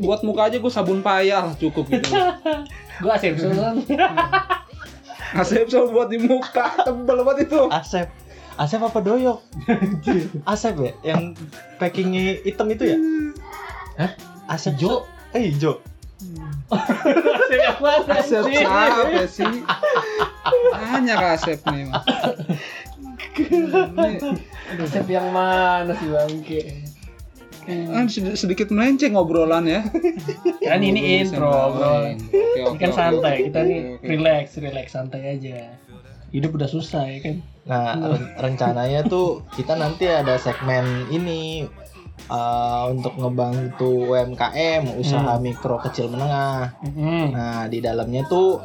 buat 0.04 0.24
muka 0.24 0.52
aja 0.52 0.60
gue 0.60 0.72
sabun 0.72 1.00
payah 1.00 1.56
cukup 1.56 1.88
gitu 1.88 2.12
gue 3.04 3.12
asep 3.12 3.40
son 3.40 3.84
Asep 5.30 5.70
so 5.70 5.86
buat 5.94 6.10
di 6.10 6.18
muka 6.18 6.74
tebel 6.82 7.22
banget 7.22 7.46
itu 7.48 7.70
Asep. 7.70 8.10
Asep 8.60 8.84
apa 8.84 9.00
doyok? 9.00 9.40
Asep 10.52 10.76
ya? 10.84 10.92
Yang 11.16 11.40
packingnya 11.80 12.44
hitam 12.44 12.68
itu 12.68 12.92
ya? 12.92 12.98
Hah? 13.96 14.12
Asep 14.52 14.76
Jo? 14.76 15.08
Eh 15.32 15.48
hijau. 15.48 15.80
Asep 16.70 17.58
yang 17.58 17.78
mana 17.82 18.14
Asep 18.14 18.42
sih? 18.46 18.56
siapa 18.62 19.24
sih? 19.26 19.54
Banyak 20.70 21.20
Asep 21.20 21.60
nih 21.66 21.84
Mas. 21.90 22.06
Asep 24.78 25.06
yang 25.08 25.28
mana 25.34 25.92
sih 25.98 26.10
bangke 26.10 26.62
ah, 27.70 28.06
sedi- 28.10 28.34
sedikit 28.34 28.74
melenceng 28.74 29.14
ngobrolan 29.14 29.70
ya. 29.70 29.86
Kan 30.66 30.82
ini 30.82 31.22
intro 31.22 31.50
bro. 31.78 32.10
Oke, 32.10 32.18
oke, 32.66 32.74
ini 32.74 32.78
kan 32.82 32.92
santai. 32.92 33.34
Kita 33.46 33.60
nih 33.62 33.80
relax 34.02 34.58
relax 34.58 34.98
santai 34.98 35.38
aja. 35.38 35.70
Hidup 36.34 36.58
udah 36.58 36.70
susah 36.70 37.06
ya 37.06 37.20
kan? 37.22 37.36
Nah, 37.70 37.94
ren- 37.94 38.32
rencananya 38.38 39.06
tuh 39.06 39.46
kita 39.54 39.78
nanti 39.78 40.10
ada 40.10 40.42
segmen 40.42 41.06
ini 41.14 41.70
uh, 42.30 42.90
untuk 42.94 43.18
ngebantu 43.18 44.14
UMKM, 44.14 44.96
usaha 44.96 45.36
mikro 45.42 45.82
kecil 45.82 46.08
menengah. 46.14 46.78
Hmm. 46.86 47.34
Nah, 47.34 47.66
di 47.68 47.82
dalamnya 47.84 48.24
tuh 48.30 48.62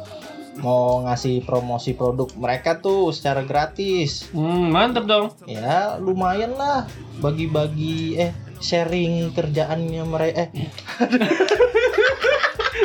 mau 0.63 1.03
ngasih 1.03 1.43
promosi 1.43 1.91
produk 1.97 2.31
mereka 2.39 2.79
tuh 2.79 3.11
secara 3.11 3.43
gratis. 3.43 4.31
Hmm, 4.31 4.71
mantep 4.71 5.03
dong 5.03 5.35
Ya, 5.43 5.99
lumayan 5.99 6.55
lah 6.55 6.87
bagi-bagi 7.19 8.15
eh 8.15 8.31
sharing 8.63 9.35
kerjaannya 9.35 10.03
mereka 10.07 10.47
eh 10.47 10.49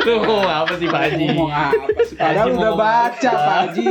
Tuh, 0.01 0.47
apa 0.47 0.73
sih 0.81 0.87
Pak 0.89 1.01
Haji? 1.03 1.25
ngomong 1.29 1.51
apa 1.51 1.99
sih 2.09 2.15
padahal 2.15 2.47
Haji 2.49 2.57
udah 2.57 2.73
baca 2.73 3.31
Pak 3.31 3.55
Haji 3.61 3.85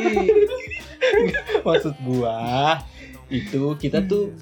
maksud 1.62 1.94
gua 2.02 2.40
itu 3.30 3.62
kita 3.78 4.02
tuh 4.04 4.34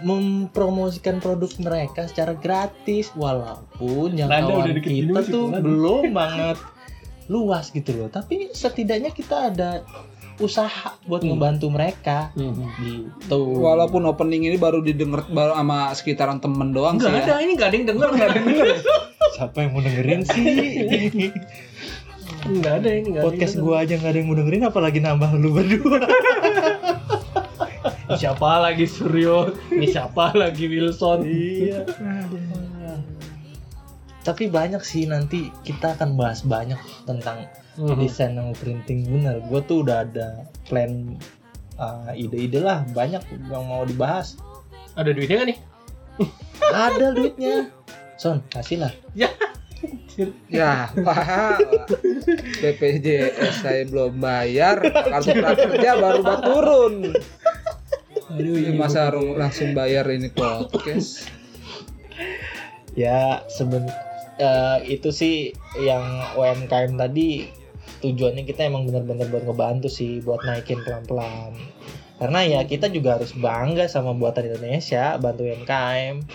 mempromosikan 0.00 1.18
produk 1.18 1.50
mereka 1.58 2.06
secara 2.06 2.32
gratis 2.32 3.10
walaupun 3.12 4.14
jangkauan 4.14 4.78
kita 4.78 5.20
tuh 5.24 5.50
Lan. 5.50 5.60
belum 5.60 6.04
banget 6.12 6.58
luas 7.26 7.68
gitu 7.68 7.92
loh 7.94 8.08
tapi 8.08 8.48
setidaknya 8.50 9.10
kita 9.10 9.50
ada 9.50 9.82
usaha 10.38 10.94
buat 11.04 11.20
Hmm. 11.20 11.34
ngebantu 11.34 11.66
mereka 11.68 12.30
Hmm. 12.32 12.62
gitu 12.78 13.58
walaupun 13.58 14.06
opening 14.06 14.46
ini 14.46 14.54
baru 14.54 14.78
didengar 14.80 15.26
baru 15.26 15.52
sama 15.52 15.90
sekitaran 15.92 16.38
temen 16.38 16.70
doang 16.70 16.96
sih 16.96 17.04
Enggak 17.04 17.26
ya 17.26 17.26
ada, 17.28 17.42
ini 17.42 17.52
gak 17.52 17.68
ada 17.68 17.76
yang 17.76 17.86
denger, 17.86 18.08
gak 18.08 18.22
ada 18.22 18.36
yang 18.36 18.46
denger 18.48 18.66
siapa 19.34 19.56
yang 19.60 19.70
mau 19.74 19.82
dengerin 19.82 20.20
sih 20.24 20.44
Enggak 22.38 22.74
ada 22.80 22.88
ini, 22.94 23.08
gak 23.12 23.24
podcast 23.26 23.58
gua 23.58 23.82
aja 23.82 23.98
nggak 23.98 24.08
ada 24.08 24.18
yang 24.22 24.28
mau 24.30 24.38
dengerin 24.38 24.62
apalagi 24.64 25.02
nambah 25.02 25.30
lu 25.36 25.50
berdua. 25.52 25.98
Siapa 28.10 28.62
lagi 28.62 28.84
Suryo? 28.84 29.52
Ini 29.68 29.86
siapa 29.86 30.32
lagi 30.32 30.64
Wilson? 30.64 31.20
iya 31.22 31.82
tapi 34.20 34.44
banyak 34.44 34.84
sih 34.84 35.08
nanti 35.08 35.48
kita 35.64 35.96
akan 35.96 36.12
bahas 36.14 36.44
banyak 36.44 36.76
tentang 37.04 37.48
Hmm. 37.78 37.94
desain 37.94 38.34
sama 38.34 38.50
printing 38.52 39.06
bener 39.06 39.38
gue 39.40 39.60
tuh 39.62 39.80
udah 39.80 40.02
ada 40.02 40.42
plan 40.66 41.14
uh, 41.78 42.10
ide-ide 42.12 42.58
lah 42.58 42.82
banyak 42.90 43.22
yang 43.46 43.64
mau 43.64 43.86
dibahas 43.86 44.34
Ada 44.92 45.14
duitnya 45.14 45.36
gak 45.38 45.48
nih? 45.48 45.58
ada 46.68 47.06
duitnya 47.10 47.70
son 48.16 48.42
kasih 48.48 48.82
lah 48.82 48.92
Ya, 50.50 50.90
Pak. 50.98 51.62
BPJS 52.58 53.62
saya 53.62 53.86
belum 53.86 54.18
bayar, 54.18 54.82
kartu 54.82 55.30
prakerja 55.32 55.94
baru 55.94 56.20
baru 56.20 56.42
turun. 56.42 56.94
Aduh, 58.28 58.60
Ini 58.60 58.76
masa 58.76 59.08
langsung 59.08 59.72
bayar 59.72 60.04
ini 60.12 60.28
podcast. 60.28 61.32
ya 62.98 63.40
seben 63.48 63.88
uh, 64.42 64.78
itu 64.84 65.08
sih 65.08 65.56
yang 65.80 66.02
UMKM 66.36 66.98
tadi 66.98 67.48
tujuannya 68.04 68.44
kita 68.44 68.68
emang 68.68 68.84
bener-bener 68.84 69.32
buat 69.32 69.48
ngebantu 69.48 69.88
sih 69.88 70.18
buat 70.20 70.42
naikin 70.42 70.82
pelan-pelan 70.82 71.54
karena 72.18 72.40
ya 72.42 72.60
kita 72.66 72.90
juga 72.90 73.16
harus 73.16 73.32
bangga 73.38 73.86
sama 73.86 74.18
buatan 74.18 74.50
Indonesia 74.50 75.14
bantu 75.22 75.46
UMKM 75.46 76.26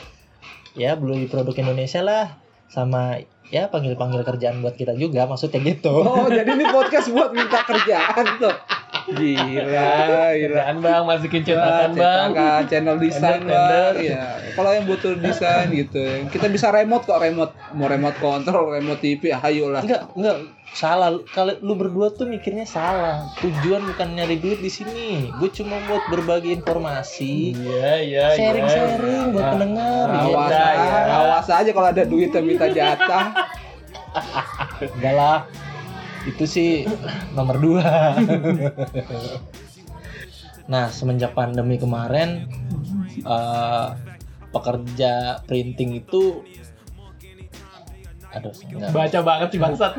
ya 0.79 0.95
beli 0.95 1.27
produk 1.27 1.51
Indonesia 1.59 1.99
lah 1.99 2.39
sama 2.71 3.19
ya 3.51 3.67
panggil-panggil 3.67 4.23
kerjaan 4.23 4.63
buat 4.63 4.79
kita 4.79 4.95
juga 4.95 5.27
maksudnya 5.27 5.61
gitu 5.61 5.93
Oh, 6.01 6.31
jadi 6.31 6.47
ini 6.47 6.65
podcast 6.71 7.11
buat 7.11 7.35
minta 7.35 7.61
kerjaan 7.67 8.39
tuh. 8.39 8.55
Gila, 9.05 9.89
gila. 10.33 10.53
Kerjaan 10.53 10.77
bang, 10.79 11.01
masukin 11.03 11.41
cetakan 11.41 11.91
bang 11.91 12.29
cetakan, 12.31 12.61
channel 12.67 12.95
desain 12.97 13.41
bang. 13.41 13.93
Iya. 13.95 14.23
Kalau 14.53 14.69
yang 14.69 14.85
butuh 14.85 15.17
desain 15.17 15.67
gitu, 15.69 15.99
kita 16.29 16.47
bisa 16.47 16.69
remote 16.69 17.03
kok 17.03 17.17
remote. 17.17 17.51
Mau 17.71 17.85
remote 17.85 18.17
control, 18.17 18.71
remote 18.71 18.99
TV, 18.99 19.31
ayo 19.31 19.69
lah. 19.69 19.81
Enggak, 19.81 20.07
enggak 20.13 20.37
salah. 20.69 21.13
Kalau 21.29 21.53
lu 21.59 21.73
berdua 21.73 22.09
tuh 22.09 22.25
mikirnya 22.25 22.63
salah. 22.63 23.29
Tujuan 23.37 23.85
bukan 23.85 24.07
nyari 24.13 24.37
duit 24.37 24.57
di 24.57 24.67
sini. 24.67 25.29
Gue 25.31 25.49
cuma 25.49 25.77
buat 25.83 26.01
berbagi 26.07 26.55
informasi, 26.55 27.53
Iya, 27.53 27.91
iya, 27.99 28.25
sharing-sharing 28.33 29.29
buat 29.29 29.41
Nah, 29.41 29.51
pendengar. 29.53 30.05
nah, 30.07 30.23
Iya. 30.23 30.33
Awas, 30.33 30.49
Iya, 30.49 30.63
aja, 30.65 30.87
ya. 30.89 31.13
awas 31.19 31.47
aja 31.47 31.69
kalau 31.71 31.87
ada 31.87 32.03
duit 32.03 32.29
minta 32.39 32.65
jatah. 32.67 33.25
Enggak 34.79 35.13
lah. 35.13 35.39
Itu 36.23 36.43
sih 36.47 36.87
nomor 37.33 37.59
dua. 37.59 38.15
nah, 40.71 40.87
semenjak 40.87 41.35
pandemi 41.35 41.75
kemarin, 41.75 42.47
eh, 43.19 43.87
pekerja 44.49 45.43
printing 45.43 45.99
itu, 45.99 46.45
aduh, 48.31 48.53
enggak. 48.71 48.89
Baca 48.93 49.19
banget 49.21 49.47
sih 49.51 49.59
bangsat 49.59 49.93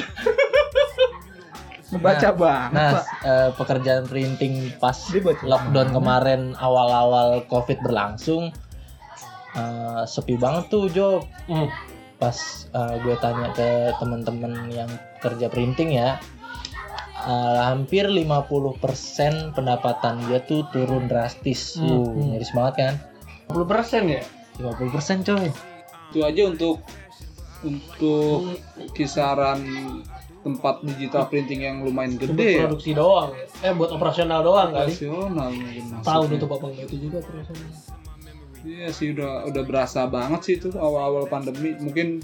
Baca 1.95 2.31
banget, 2.35 2.75
Nah, 2.75 2.91
Pak. 2.97 3.05
eh, 3.23 3.51
pekerjaan 3.55 4.05
printing 4.11 4.75
pas 4.83 4.99
lockdown 5.47 5.95
kemarin 5.95 6.41
awal-awal 6.59 7.47
covid 7.47 7.79
berlangsung 7.87 8.51
eh, 9.55 10.03
sepi 10.03 10.35
banget 10.35 10.67
tuh 10.67 10.91
Jo. 10.91 11.23
Hmm. 11.47 11.71
Pas 12.19 12.35
eh, 12.67 12.95
gue 12.99 13.15
tanya 13.23 13.53
ke 13.55 13.95
temen-temen 14.03 14.75
yang 14.75 14.91
kerja 15.25 15.49
printing 15.49 15.97
ya, 15.97 16.21
eh, 17.25 17.61
hampir 17.65 18.05
50% 18.05 18.77
pendapatan 19.57 20.21
dia 20.29 20.45
tuh 20.45 20.69
turun 20.69 21.09
drastis. 21.09 21.81
Hmm, 21.81 21.89
Uh, 21.89 22.05
hmm. 22.13 22.37
miris 22.37 22.53
banget 22.53 22.75
kan? 22.77 22.95
10% 23.49 24.05
ya? 24.05 24.23
50% 24.61 25.25
coy. 25.25 25.49
itu 26.13 26.23
aja 26.23 26.43
untuk 26.47 26.79
untuk 27.67 28.55
kisaran 28.95 29.59
tempat 30.45 30.85
digital 30.85 31.27
printing 31.27 31.65
yang 31.65 31.77
lumayan 31.83 32.15
Itu 32.15 32.31
gede 32.31 32.61
ya. 32.61 32.61
produksi 32.69 32.93
doang 32.93 33.33
Eh 33.65 33.73
buat 33.73 33.91
operasional 33.91 34.45
doang 34.45 34.71
kali 34.71 34.93
Operasional 34.93 35.51
Tahu 36.05 36.23
apa 36.29 36.67
enggak 36.71 36.87
itu 36.87 36.97
juga 37.09 37.17
operasional 37.25 37.71
Iya 38.63 38.89
sih 38.95 39.13
udah 39.13 39.49
udah 39.49 39.63
berasa 39.67 40.07
banget 40.07 40.41
sih 40.45 40.55
itu 40.57 40.69
awal-awal 40.77 41.27
pandemi 41.27 41.75
mungkin 41.81 42.21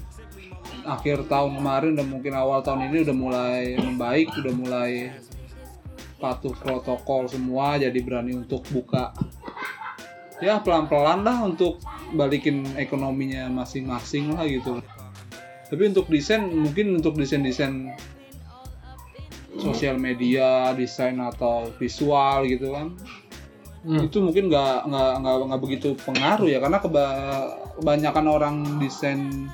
akhir 0.85 1.29
tahun 1.29 1.61
kemarin 1.61 1.93
dan 1.97 2.07
mungkin 2.09 2.33
awal 2.33 2.61
tahun 2.65 2.89
ini 2.89 3.05
udah 3.05 3.15
mulai 3.15 3.61
membaik 3.77 4.33
udah 4.33 4.53
mulai 4.55 4.91
patuh 6.17 6.53
protokol 6.53 7.25
semua 7.25 7.77
jadi 7.81 7.97
berani 8.01 8.37
untuk 8.37 8.65
buka 8.69 9.13
ya 10.41 10.61
pelan-pelan 10.61 11.21
lah 11.21 11.45
untuk 11.45 11.81
balikin 12.13 12.65
ekonominya 12.77 13.49
masing-masing 13.49 14.33
lah 14.33 14.45
gitu 14.45 14.81
tapi 15.69 15.83
untuk 15.89 16.09
desain 16.09 16.45
mungkin 16.45 16.97
untuk 16.97 17.15
desain-desain 17.17 17.93
sosial 19.57 20.01
media 20.01 20.73
desain 20.73 21.17
atau 21.21 21.69
visual 21.77 22.45
gitu 22.49 22.73
kan 22.73 22.93
Hmm. 23.81 23.97
itu 23.97 24.21
mungkin 24.21 24.45
nggak 24.45 24.93
nggak 24.93 25.41
nggak 25.49 25.61
begitu 25.65 25.97
pengaruh 26.05 26.45
ya 26.45 26.61
karena 26.61 26.77
keba- 26.77 27.49
kebanyakan 27.81 28.25
orang 28.29 28.55
desain 28.77 29.49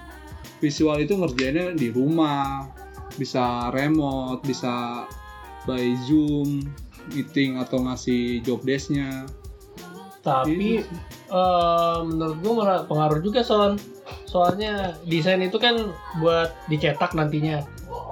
visual 0.57 0.97
itu 1.01 1.13
ngerjainnya 1.17 1.77
di 1.77 1.89
rumah 1.93 2.69
bisa 3.17 3.73
remote 3.73 4.45
bisa 4.45 5.05
by 5.65 5.83
zoom 6.05 6.63
meeting 7.11 7.57
atau 7.59 7.81
ngasih 7.83 8.43
job 8.43 8.61
desknya. 8.63 9.25
Tapi 10.23 10.83
Gitu 10.83 10.91
sih. 10.91 10.99
eh, 11.31 11.97
menurut 12.03 12.37
gua 12.43 12.53
malah 12.63 12.79
pengaruh 12.87 13.19
juga 13.23 13.41
Son. 13.43 13.79
Soalnya 14.27 14.95
desain 15.07 15.39
itu 15.39 15.55
kan 15.55 15.91
buat 16.19 16.51
dicetak 16.67 17.15
nantinya. 17.15 17.63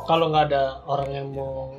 Kalau 0.07 0.31
nggak 0.31 0.51
ada 0.51 0.79
orang 0.87 1.09
yang 1.11 1.27
mau 1.35 1.75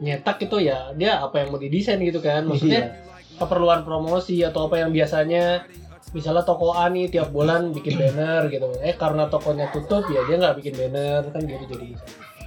nyetak 0.00 0.40
itu 0.46 0.62
ya 0.64 0.94
dia 0.96 1.20
apa 1.20 1.42
yang 1.42 1.48
mau 1.50 1.58
didesain 1.58 1.98
gitu 2.00 2.22
kan. 2.22 2.46
Maksudnya 2.46 3.02
keperluan 3.40 3.82
promosi 3.82 4.44
atau 4.44 4.68
apa 4.70 4.84
yang 4.84 4.90
biasanya 4.94 5.64
misalnya 6.10 6.42
toko 6.42 6.74
A 6.74 6.90
nih 6.90 7.06
tiap 7.06 7.30
bulan 7.30 7.70
bikin 7.70 7.94
banner 7.94 8.50
gitu 8.50 8.66
eh 8.82 8.98
karena 8.98 9.30
tokonya 9.30 9.70
tutup 9.70 10.02
ya 10.10 10.26
dia 10.26 10.36
nggak 10.42 10.58
bikin 10.58 10.74
banner 10.74 11.22
kan 11.30 11.42
gitu 11.44 11.64
jadi 11.70 11.88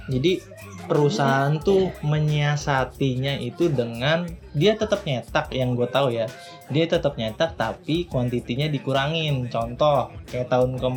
Jadi 0.04 0.36
perusahaan 0.84 1.56
tuh 1.64 1.88
menyiasatinya 2.04 3.40
itu 3.40 3.72
dengan 3.72 4.28
dia 4.52 4.76
tetap 4.76 5.00
nyetak 5.08 5.48
yang 5.56 5.72
gue 5.72 5.88
tahu 5.88 6.12
ya. 6.12 6.28
Dia 6.68 6.84
tetap 6.84 7.16
nyetak 7.16 7.56
tapi 7.56 8.04
kuantitinya 8.12 8.68
dikurangin. 8.68 9.48
Contoh 9.48 10.12
kayak 10.28 10.52
tahun 10.52 10.76
ke 10.76 10.88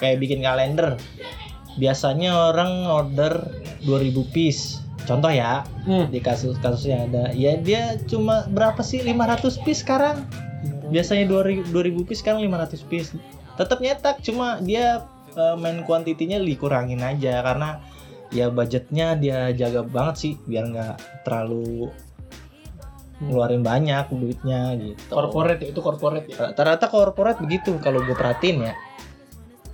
kayak 0.00 0.16
bikin 0.24 0.40
kalender. 0.40 0.96
Biasanya 1.76 2.48
orang 2.48 2.88
order 2.88 3.44
2000 3.84 4.32
piece. 4.32 4.80
Contoh 5.04 5.28
ya, 5.28 5.68
hmm. 5.84 6.08
di 6.08 6.24
kasus-kasusnya 6.24 7.12
ada. 7.12 7.24
Ya 7.36 7.60
dia 7.60 8.00
cuma 8.08 8.48
berapa 8.48 8.80
sih 8.80 9.04
500 9.04 9.64
piece 9.68 9.84
sekarang? 9.84 10.24
Biasanya 10.88 11.28
2000 11.28 11.70
2000 11.70 12.08
piece 12.08 12.20
sekarang 12.24 12.40
500 12.44 12.90
piece. 12.90 13.10
Tetap 13.56 13.78
nyetak 13.82 14.20
cuma 14.24 14.58
dia 14.62 15.04
eh, 15.36 15.56
main 15.56 15.82
kuantitinya 15.84 16.40
dikurangin 16.40 17.02
aja 17.02 17.42
karena 17.44 17.80
ya 18.28 18.52
budgetnya 18.52 19.16
dia 19.16 19.52
jaga 19.56 19.84
banget 19.84 20.16
sih 20.20 20.32
biar 20.44 20.64
nggak 20.68 20.96
terlalu 21.24 21.88
ngeluarin 23.18 23.66
banyak 23.66 24.04
duitnya 24.14 24.78
gitu. 24.78 25.10
corporate 25.10 25.58
ya, 25.64 25.68
itu 25.74 25.80
corporate 25.82 26.26
ya 26.30 26.54
Rata-rata 26.54 26.86
korporat 26.86 27.42
begitu 27.42 27.74
kalau 27.82 27.98
gue 28.06 28.14
perhatiin 28.14 28.62
ya. 28.62 28.74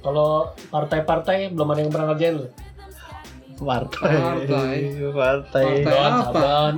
kalau 0.00 0.56
partai-partai 0.72 1.52
belum 1.52 1.68
ada 1.76 1.80
yang 1.84 1.92
pernah 1.92 2.08
ngerjain 2.14 2.36
loh 2.40 2.50
Partai. 3.54 4.18
Partai. 4.18 4.78
Partai. 5.14 5.66
Partai. 5.86 6.10
Apa? 6.10 6.74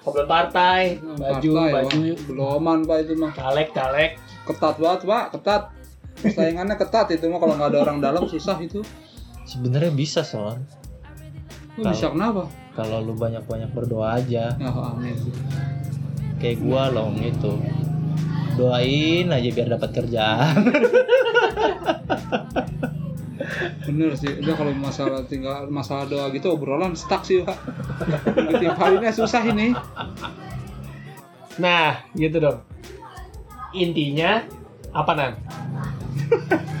Sablon 0.00 0.24
partai, 0.24 0.96
baju, 0.96 1.50
Partai, 1.52 1.72
baju, 1.76 1.98
Pak. 2.10 2.24
beloman 2.24 2.78
pak 2.82 2.98
itu 3.00 3.12
mah 3.14 3.32
caleg, 3.32 3.68
caleg. 3.70 4.10
ketat 4.42 4.76
banget 4.76 5.00
pak 5.04 5.24
ketat 5.30 5.62
persaingannya 6.16 6.74
ketat 6.74 7.06
itu 7.10 7.24
mah 7.26 7.36
kalau 7.36 7.54
nggak 7.54 7.70
ada 7.70 7.78
orang 7.82 7.98
dalam 7.98 8.24
susah 8.24 8.56
itu 8.58 8.80
Sebenarnya 9.42 9.90
bisa 9.90 10.22
son. 10.22 10.62
Lu 11.74 11.82
bisa 11.84 12.08
kenapa 12.08 12.46
Kalau 12.72 12.98
lu 12.98 13.12
banyak-banyak 13.12 13.70
berdoa 13.70 14.14
aja. 14.16 14.52
ya 14.52 14.70
amin 14.70 15.16
Kayak 16.38 16.62
gua 16.62 16.88
loh 16.88 17.10
gitu. 17.14 17.58
Doain 18.54 19.26
aja 19.26 19.48
biar 19.50 19.68
dapat 19.70 19.90
kerjaan. 19.92 20.54
bener 23.90 24.14
sih 24.14 24.38
udah 24.38 24.54
kalau 24.54 24.72
masalah 24.72 25.26
tinggal 25.26 25.66
masalah 25.66 26.06
doa 26.06 26.30
gitu 26.30 26.54
obrolan 26.54 26.94
stuck 26.94 27.26
sih 27.26 27.42
pak 27.42 27.58
tiap 28.56 28.78
harinya 28.78 29.10
susah 29.10 29.42
ini 29.42 29.74
Nah, 31.58 32.08
gitu 32.16 32.40
dong. 32.40 32.64
Intinya 33.76 34.40
apa 34.96 35.12
nan? 35.12 35.32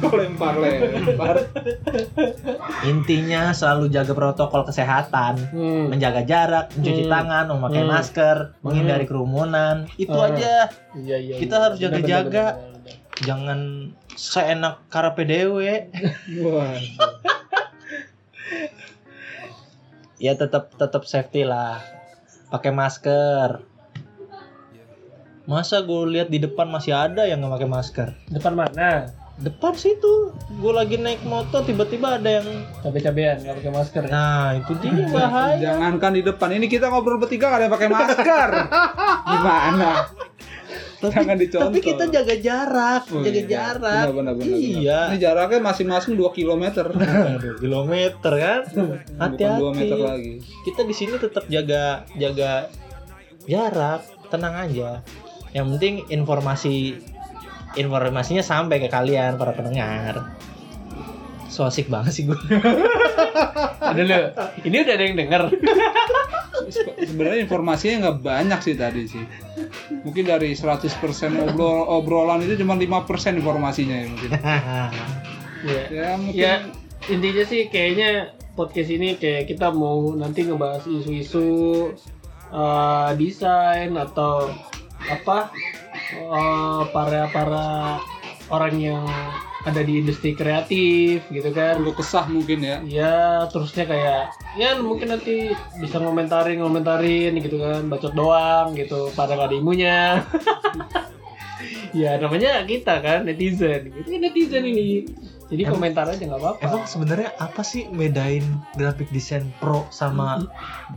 lempar 0.00 0.56
lempar 0.56 1.36
Intinya 2.88 3.52
selalu 3.52 3.92
jaga 3.92 4.16
protokol 4.16 4.64
kesehatan. 4.64 5.34
Hmm. 5.52 5.92
menjaga 5.92 6.24
jarak, 6.24 6.72
mencuci 6.72 7.04
Hmm. 7.04 7.12
tangan, 7.12 7.44
memakai 7.52 7.82
Hmm. 7.84 7.90
masker, 7.92 8.36
menghindari 8.64 9.04
kerumunan. 9.04 9.84
Itu 10.00 10.16
Hmm. 10.16 10.32
aja. 10.32 10.72
Iya, 10.96 11.16
iya. 11.18 11.34
Kita 11.36 11.54
iya. 11.54 11.64
harus 11.68 11.76
jaga-jaga. 11.76 12.46
Jangan 13.20 13.58
seenak 14.20 14.84
karpe 14.92 15.24
dewe. 15.24 15.88
wah 16.44 16.76
ya 20.20 20.36
tetap 20.36 20.76
tetap 20.76 21.08
safety 21.08 21.48
lah. 21.48 21.80
Pakai 22.52 22.68
masker. 22.74 23.64
Masa 25.48 25.80
gue 25.82 26.02
lihat 26.12 26.28
di 26.28 26.36
depan 26.36 26.68
masih 26.68 26.92
ada 26.92 27.24
yang 27.24 27.40
nggak 27.40 27.56
pakai 27.56 27.70
masker? 27.70 28.08
Depan 28.28 28.54
mana? 28.54 29.08
Depan 29.40 29.72
situ, 29.72 30.36
gue 30.36 30.72
lagi 30.76 31.00
naik 31.00 31.24
motor 31.24 31.64
tiba-tiba 31.64 32.20
ada 32.20 32.44
yang 32.44 32.46
Cabe-cabean 32.84 33.40
nggak 33.40 33.56
pakai 33.56 33.72
masker. 33.72 34.02
ya? 34.04 34.10
Nah 34.12 34.46
itu 34.60 34.72
dia 34.84 34.92
bahaya. 35.08 35.56
jangankan 35.56 36.12
di 36.12 36.22
depan 36.22 36.50
ini 36.60 36.68
kita 36.68 36.92
ngobrol 36.92 37.16
bertiga 37.16 37.48
gak 37.48 37.56
ada 37.56 37.64
yang 37.64 37.72
pakai 37.72 37.88
masker 37.88 38.48
gimana 39.32 39.90
jangan 41.02 41.32
dicontoh 41.34 41.66
Tapi 41.66 41.80
kita 41.80 42.04
jaga 42.06 42.34
jarak, 42.36 43.02
Oh, 43.08 43.20
jaga 43.20 43.32
iya. 43.34 43.48
jarak. 43.48 44.04
Benar, 44.04 44.12
benar, 44.12 44.34
benar, 44.36 44.56
iya. 44.58 45.00
ini 45.08 45.16
jaraknya 45.18 45.60
masing-masing 45.62 46.12
2 46.14 46.28
kilometer 46.30 46.84
Aduh, 47.32 47.56
kilometer 47.56 48.32
kan. 48.34 48.60
bukan 48.66 49.00
2 49.00 49.16
Hati-hati. 49.16 49.72
meter 49.74 49.98
lagi 49.98 50.32
Kita 50.60 50.80
di 50.82 50.92
sini 50.92 51.14
tetap 51.14 51.44
jaga 51.46 51.82
jaga 52.14 52.68
jarak, 53.42 54.00
tenang 54.28 54.54
aja. 54.60 55.00
Yang 55.50 55.66
penting 55.70 55.94
informasi 56.10 57.00
informasinya 57.72 58.40
sampai 58.40 58.76
ke 58.76 58.86
kalian 58.86 59.34
para 59.34 59.50
pendengar. 59.50 60.36
So 61.46 61.64
asik 61.64 61.86
banget 61.86 62.12
sih 62.12 62.24
gue. 62.24 62.38
Ada 63.80 64.02
lu. 64.06 64.18
Ini 64.62 64.76
udah 64.80 64.92
ada 64.92 65.04
yang 65.04 65.16
denger. 65.16 65.42
Se- 66.68 66.94
sebenarnya 67.08 67.40
informasinya 67.40 67.94
nggak 68.04 68.18
banyak 68.20 68.60
sih 68.60 68.74
tadi 68.74 69.02
sih 69.04 69.24
mungkin 70.02 70.24
dari 70.24 70.54
100% 70.54 70.86
obrol 71.50 71.84
obrolan 71.90 72.40
itu 72.42 72.60
cuma 72.62 72.78
5% 72.78 73.36
informasinya 73.36 73.96
ya 73.96 74.06
mungkin 74.08 74.30
Iya. 75.60 75.82
ya 75.96 76.08
mungkin 76.16 76.38
Ya 76.38 76.52
intinya 77.08 77.44
sih 77.44 77.68
kayaknya 77.68 78.32
podcast 78.54 78.90
ini 78.92 79.16
kayak 79.16 79.50
kita 79.50 79.72
mau 79.72 80.12
nanti 80.14 80.44
ngebahas 80.46 80.84
isu-isu 80.86 81.48
eh, 82.50 83.10
desain 83.16 83.92
atau 83.96 84.52
apa 85.08 85.50
eh, 86.14 86.82
para 86.92 87.22
para 87.32 87.66
orang 88.50 88.74
yang 88.78 89.04
ada 89.64 89.80
di 89.84 90.00
industri 90.00 90.32
kreatif 90.32 91.26
gitu 91.28 91.50
kan. 91.52 91.80
perlu 91.80 91.92
kesah 91.92 92.26
mungkin 92.28 92.64
ya. 92.64 92.76
Ya 92.84 93.16
terusnya 93.52 93.84
kayak 93.84 94.22
ya 94.56 94.80
mungkin 94.80 95.12
nanti 95.12 95.52
bisa 95.76 96.00
ngomentarin 96.00 96.60
ngomentarin 96.60 97.36
gitu 97.40 97.60
kan. 97.60 97.88
Bacot 97.92 98.12
doang 98.16 98.72
gitu. 98.76 99.12
Pada 99.12 99.36
gak 99.36 99.52
ada 99.52 99.56
ilmunya. 99.56 100.24
ya 102.00 102.16
namanya 102.16 102.64
kita 102.64 103.02
kan 103.02 103.28
netizen. 103.28 103.92
Gitu 103.92 104.08
netizen 104.16 104.64
ini. 104.64 105.04
Jadi 105.50 105.66
Emang- 105.66 105.82
komentar 105.82 106.06
aja 106.06 106.22
nggak 106.22 106.40
apa-apa. 106.40 106.62
Emang 106.62 106.82
sebenarnya 106.86 107.30
apa 107.42 107.62
sih 107.66 107.90
bedain 107.90 108.46
graphic 108.78 109.10
design 109.10 109.50
pro 109.58 109.82
sama 109.90 110.46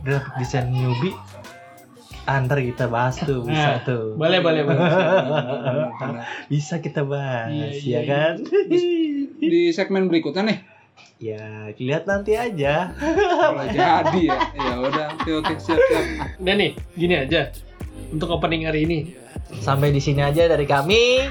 graphic 0.06 0.34
design 0.38 0.70
newbie? 0.70 1.14
Antar 2.24 2.58
kita 2.58 2.86
bahas 2.86 3.16
tuh, 3.18 3.42
bisa 3.42 3.70
Nah, 3.70 3.84
tuh. 3.84 4.14
boleh 4.14 4.40
boleh 4.40 4.62
boleh. 4.62 4.80
Bisa 6.50 6.78
kita 6.78 7.02
bahas, 7.02 7.52
Iya, 7.52 7.68
ya 7.68 7.76
iya, 7.76 8.00
kan? 8.06 8.34
di 9.36 9.68
segmen 9.70 10.06
berikutnya 10.06 10.42
nih 10.44 10.58
ya, 11.16 11.68
lihat 11.74 12.04
nanti 12.04 12.32
aja. 12.32 12.96
kalau 12.96 13.66
jadi 13.66 14.24
ya 14.24 14.38
ya 14.52 14.74
udah 14.78 15.06
oke 15.14 15.30
oke 15.36 15.52
siap 15.58 15.76
siap 15.80 16.04
dan 16.38 16.56
nih 16.56 16.72
gini 16.94 17.14
aja 17.18 17.52
untuk 18.08 18.30
opening 18.30 18.64
hari 18.64 18.84
ini 18.84 18.98
Sampai 19.54 19.90
di 19.90 19.98
sini 19.98 20.20
aja 20.20 20.46
dari 20.46 20.64
kami. 20.64 21.28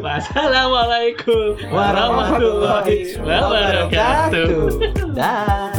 wassalamualaikum 0.00 1.56
warahmatullahi 1.68 3.12
wabarakatuh 3.18 4.56
Dah. 5.12 5.72